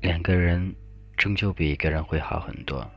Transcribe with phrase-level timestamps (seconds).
[0.00, 0.74] 两个人
[1.16, 2.88] 终究比一个人会好很多。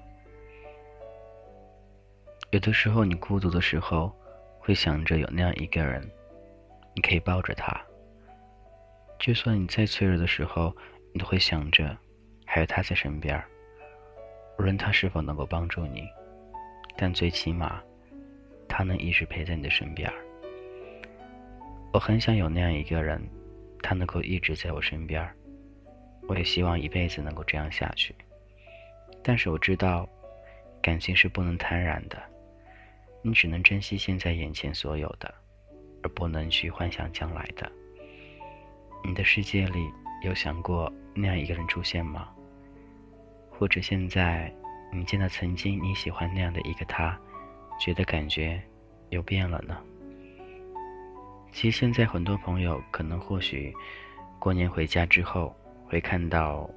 [2.51, 4.13] 有的时候，你孤独的时候，
[4.59, 6.01] 会想着有那样一个人，
[6.93, 7.79] 你可以抱着他。
[9.19, 10.75] 就算你再脆弱的时候，
[11.13, 11.97] 你都会想着
[12.45, 13.41] 还有他在身边。
[14.59, 16.03] 无论他是否能够帮助你，
[17.01, 17.81] 但最起码，
[18.67, 20.07] 他能一直陪在你的身边。
[21.91, 23.19] 我很想有那样一个人，
[23.81, 25.27] 他能够一直在我身边。
[26.27, 28.13] 我也希望一辈子能够这样下去，
[29.23, 30.07] 但是我知道，
[30.79, 32.21] 感情是不能贪婪的，
[33.23, 35.33] 你只能珍惜现在眼前所有的，
[36.03, 37.69] 而不能去幻想将来的。
[39.03, 39.89] 你的世界里
[40.23, 42.29] 有想过那样一个人出现吗？
[43.49, 44.53] 或者现在
[44.91, 47.17] 你见到曾经你喜欢那样的一个他，
[47.79, 48.61] 觉得感觉
[49.09, 49.77] 又变了呢？
[51.51, 53.73] 其实现在很多朋友可能或许
[54.39, 55.55] 过年回家之后。
[55.91, 56.69] 会看到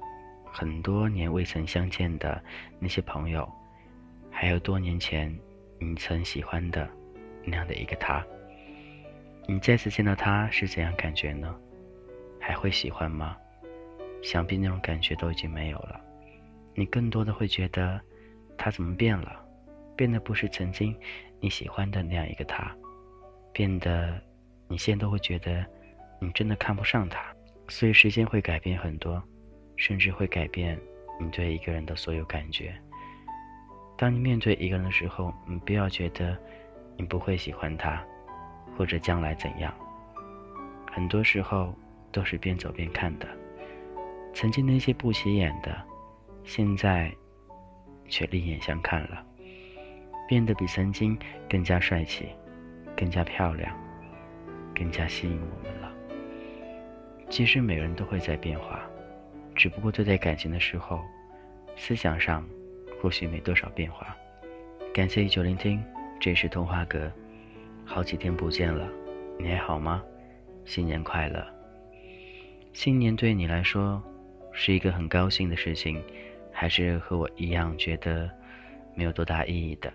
[0.43, 2.43] 很多年未曾相见的
[2.79, 3.49] 那些朋友，
[4.29, 5.33] 还有多年前
[5.79, 6.85] 你曾喜欢的
[7.45, 8.21] 那样的一个他。
[9.47, 11.55] 你再次见到他是怎样感觉呢？
[12.41, 13.37] 还会喜欢吗？
[14.21, 16.01] 想必那种感觉都已经没有了。
[16.75, 17.99] 你更多的会觉得
[18.57, 19.43] 他怎么变了？
[19.95, 20.93] 变得不是曾经
[21.39, 22.69] 你喜欢的那样一个他，
[23.53, 24.21] 变得
[24.67, 25.65] 你现在都会觉得
[26.19, 27.33] 你真的看不上他。
[27.69, 29.23] 所以，时间会改变很多，
[29.77, 30.79] 甚至会改变
[31.19, 32.75] 你对一个人的所有感觉。
[33.97, 36.37] 当你面对一个人的时候，你不要觉得
[36.97, 38.03] 你不会喜欢他，
[38.77, 39.73] 或者将来怎样。
[40.91, 41.73] 很多时候
[42.11, 43.27] 都是边走边看的。
[44.33, 45.81] 曾经那些不起眼的，
[46.45, 47.11] 现在
[48.07, 49.25] 却另眼相看了，
[50.27, 51.17] 变得比曾经
[51.49, 52.27] 更加帅气，
[52.95, 53.75] 更加漂亮，
[54.73, 55.91] 更加吸引我们了。
[57.29, 58.81] 其实每个人都会在变化，
[59.55, 61.03] 只不过对待感情的时候，
[61.75, 62.47] 思想上
[63.01, 64.15] 或许没多少变化。
[64.93, 65.83] 感谢依旧聆听，
[66.19, 67.11] 这是童话阁，
[67.83, 68.87] 好几天不见了，
[69.39, 70.01] 你还好吗？
[70.63, 71.45] 新年快乐！
[72.71, 74.01] 新年对你来说
[74.51, 76.01] 是一个很高兴的事情，
[76.57, 78.31] 还是和我一样觉得
[78.95, 79.91] 没有多大意义的？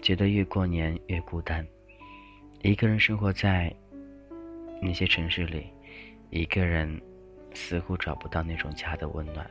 [0.00, 1.66] 觉得越过年越孤单，
[2.62, 3.74] 一个人生活在
[4.80, 5.66] 那些城市里。
[6.30, 6.88] 一个人
[7.52, 9.44] 似乎找不到那种家的温暖，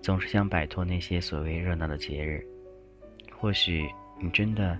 [0.00, 2.42] 总是想摆脱那些所谓热闹的节日。
[3.38, 3.86] 或许
[4.18, 4.78] 你真的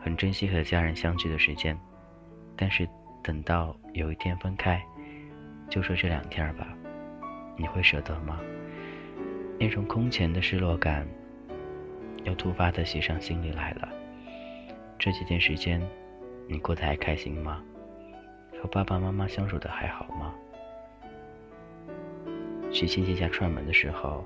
[0.00, 1.78] 很珍惜和家人相聚的时间，
[2.56, 2.88] 但是
[3.22, 4.82] 等到有一天分开，
[5.68, 6.74] 就说这两天吧，
[7.58, 8.40] 你会舍得吗？
[9.58, 11.06] 那种空前的失落感
[12.24, 13.88] 又突发的袭上心里来了。
[14.98, 15.80] 这几天时间，
[16.48, 17.62] 你过得还开心吗？
[18.60, 20.34] 和爸爸妈妈相处的还好吗？
[22.72, 24.24] 去亲戚家串门的时候，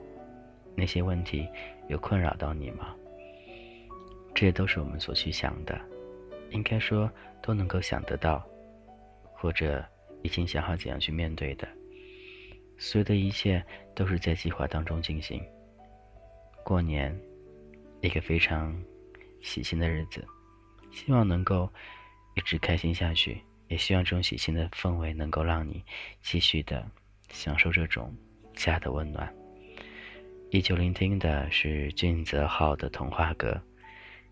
[0.75, 1.49] 那些问题
[1.89, 2.95] 有困扰到你吗？
[4.35, 5.79] 这些都是我们所去想的，
[6.51, 7.11] 应该说
[7.43, 8.45] 都能够想得到，
[9.33, 9.85] 或者
[10.23, 11.69] 已经想好怎样去面对的。
[12.81, 13.65] 所有的一切
[13.95, 15.41] 都是在计划当中进行。
[16.65, 17.17] 过年，
[18.01, 18.77] 一个非常
[19.41, 20.27] 喜庆的日子，
[20.91, 21.71] 希望能够
[22.35, 25.85] 一直开心下去，也希望这种喜庆的氛围能够让你
[26.23, 26.85] 继续的
[27.31, 28.13] 享受这种。
[28.53, 29.33] 家的温暖。
[30.51, 33.59] 依旧聆听的是俊泽浩的童话歌。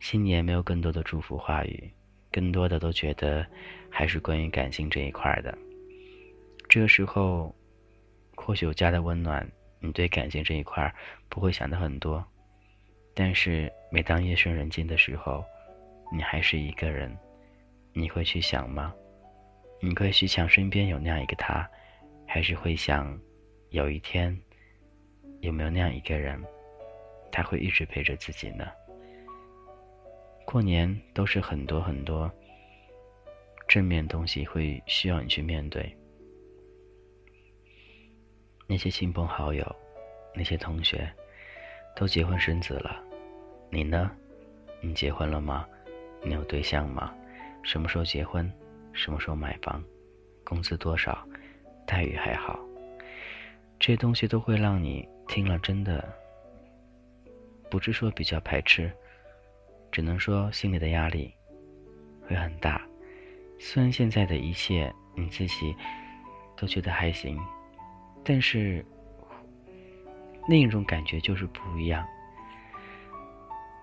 [0.01, 1.91] 新年没有更多的祝福话语，
[2.31, 3.47] 更多的都觉得
[3.89, 5.57] 还是关于感情这一块的。
[6.69, 7.55] 这个时候，
[8.41, 9.47] 或许有家的温暖，
[9.81, 10.93] 你对感情这一块
[11.29, 12.25] 不会想的很多。
[13.15, 15.45] 但是每当夜深人静的时候，
[16.13, 17.15] 你还是一个人，
[17.93, 18.95] 你会去想吗？
[19.81, 21.69] 你会去想身边有那样一个他，
[22.27, 23.19] 还是会想？
[23.71, 24.35] 有一天，
[25.41, 26.43] 有没有那样一个人，
[27.31, 28.67] 他会一直陪着自己呢？
[30.47, 32.33] 过年都是很多很多
[33.69, 35.95] 正面东西会需要你去面对。
[38.71, 39.65] 那些亲朋好友，
[40.35, 41.11] 那些同学，
[41.97, 43.03] 都结婚生子了，
[43.71, 44.11] 你呢？
[44.83, 45.67] 你结婚了吗？
[46.23, 47.15] 你有对象吗？
[47.63, 48.53] 什么时候结婚？
[48.93, 49.83] 什么时候买房？
[50.45, 51.27] 工资多少？
[51.87, 52.61] 待遇还好？
[53.81, 56.07] 这些东西都会让你听了真的，
[57.71, 58.93] 不是说比较排斥，
[59.91, 61.33] 只能说心里的压力
[62.27, 62.87] 会很大。
[63.59, 65.75] 虽然现在的一切你自己
[66.55, 67.41] 都觉得还行，
[68.29, 68.85] 但是
[70.47, 72.07] 另一种感觉就是不一样。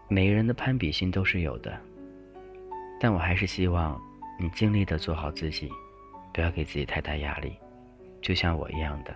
[0.08, 1.76] 每个人的攀比心都是有的，
[3.00, 4.00] 但我还是希望
[4.40, 5.68] 你尽力的做好自己，
[6.32, 7.56] 不要给自己太大压力，
[8.22, 9.16] 就像我一样的，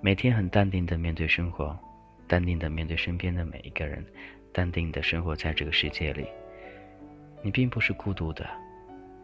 [0.00, 1.76] 每天很淡定的面对生活，
[2.28, 4.06] 淡定的面对身边的每一个人，
[4.52, 6.24] 淡定的生活在这个世界里。
[7.42, 8.48] 你并不是孤独的，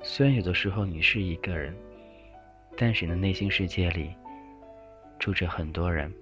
[0.03, 1.73] 虽然有的时候你是一个人，
[2.77, 4.13] 但是你的内心世界里
[5.23, 6.13] 住着很多人。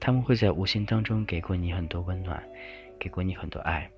[0.00, 2.42] 他们会在无形当中给过你很多温暖，
[2.98, 3.88] 给过你很多爱，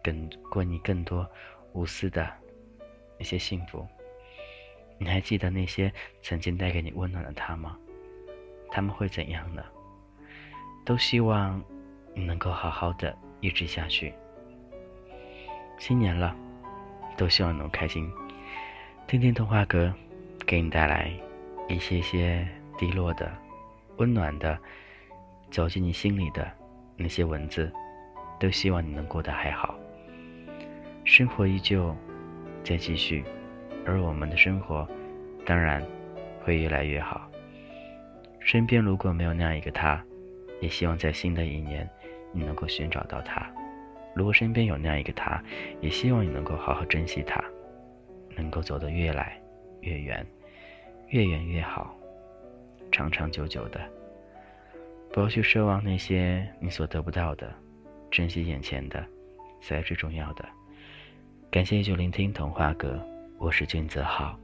[0.00, 0.12] 给
[0.48, 1.28] 过你更多
[1.72, 2.32] 无私的
[3.18, 3.84] 那些幸福。
[4.96, 5.92] 你还记得那些
[6.22, 7.76] 曾经带给你温暖的他吗？
[8.70, 9.64] 他们会怎样呢？
[10.84, 11.60] 都希望
[12.14, 14.14] 你能够好好的一直下去。
[15.80, 16.36] 新年了，
[17.16, 18.08] 都希望能开心。
[19.08, 19.92] 听听童话歌，
[20.46, 21.10] 给你带来
[21.68, 22.46] 一些些
[22.78, 23.36] 低落的、
[23.96, 24.58] 温暖的。
[25.50, 26.50] 走进你心里的
[26.96, 27.70] 那些文字，
[28.40, 29.72] 都希望你能过得还好。
[31.04, 31.94] 生活依旧
[32.64, 33.22] 在继续，
[33.86, 34.88] 而我们的生活
[35.46, 35.80] 当然
[36.42, 37.30] 会越来越好。
[38.40, 40.02] 身边如果没有那样一个他，
[40.60, 41.88] 也希望在新的一年
[42.32, 43.48] 你能够寻找到他。
[44.12, 45.40] 如果身边有那样一个他，
[45.80, 47.40] 也希望你能够好好珍惜他，
[48.34, 49.40] 能够走得越来
[49.82, 50.26] 越远，
[51.10, 51.94] 越远越好，
[52.94, 53.80] 长长久久的。
[55.12, 57.52] 不要去奢望那些你所得不到的，
[58.08, 59.04] 珍惜眼前的，
[59.60, 60.48] 才是最重要的。
[61.50, 63.04] 感谢依旧聆听童话阁，
[63.36, 64.38] 我是君泽浩。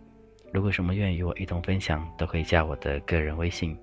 [0.53, 3.79] 如果什么愿意与我一同分享，都可以加我的个人微信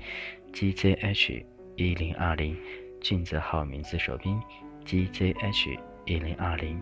[0.51, 1.45] ：gzh
[1.77, 2.53] 一零二零，
[2.99, 4.37] 俊泽浩名字首拼
[4.85, 6.77] ：gzh 一零二零。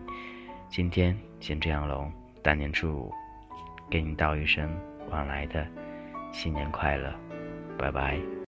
[0.68, 2.10] 今天先这样喽，
[2.42, 3.12] 大年初五，
[3.88, 4.68] 给你道一声
[5.08, 5.64] 晚来的
[6.32, 7.14] 新年快乐，
[7.78, 8.45] 拜拜。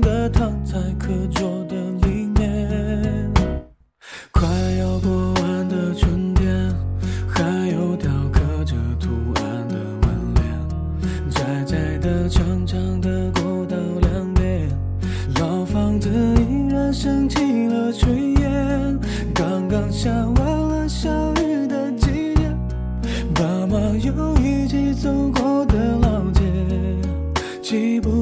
[0.00, 3.30] 的躺在课桌的里面
[4.30, 4.48] 快
[4.78, 6.72] 要过完的春天
[7.28, 14.68] 还有雕刻着图案的门帘窄窄的长长的过道两边
[15.40, 18.98] 老房子依然升起了炊烟
[19.34, 21.10] 刚刚下完了小
[21.42, 22.42] 雨的季节
[23.34, 26.42] 爸妈又一起走过的老街
[27.62, 28.21] 记不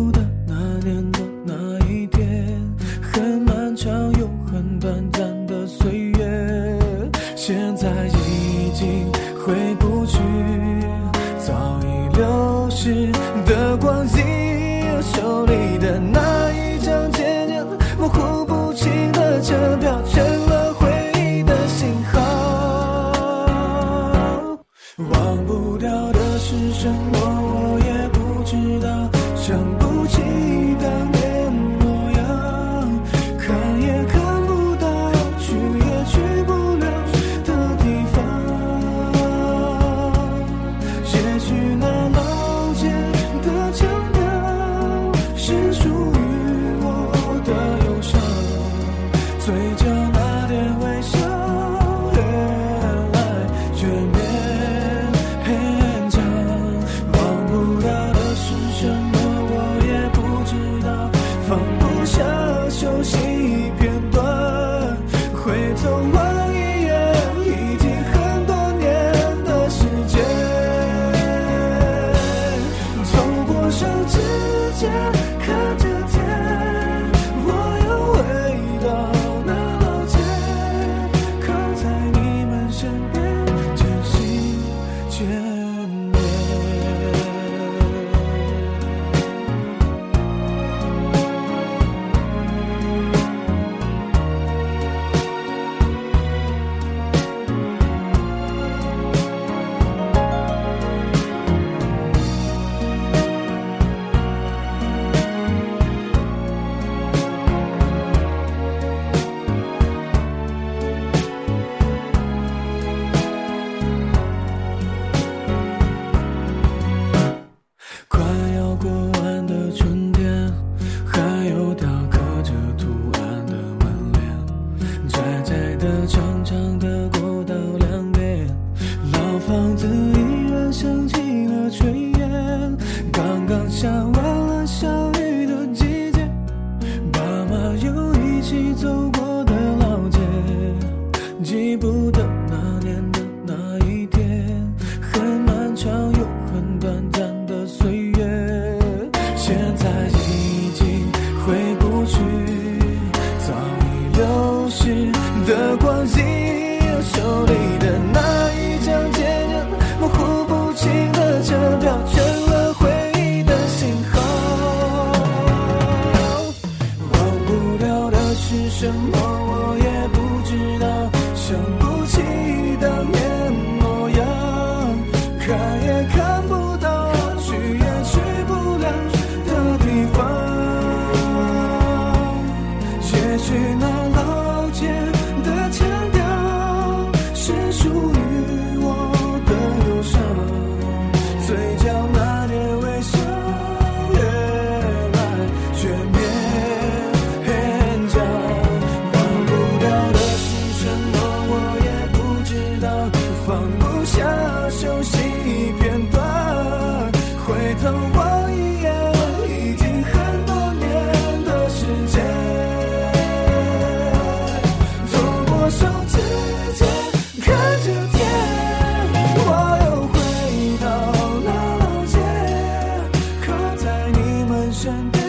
[224.82, 225.19] 真的。